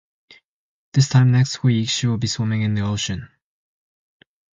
[0.93, 3.29] This time next week, she will be swimming in the ocean.